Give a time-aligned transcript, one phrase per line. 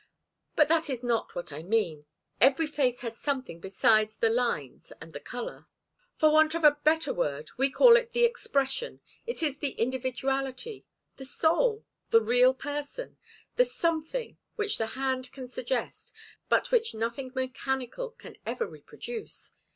[0.55, 2.07] But that is not what I mean.
[2.39, 5.67] Every face has something besides the lines and the colour.
[6.15, 10.87] For want of a better word, we call it the expression it is the individuality
[11.17, 13.17] the soul the real person
[13.57, 16.13] the something which the hand can suggest,
[16.49, 19.51] but which nothing mechanical can ever reproduce.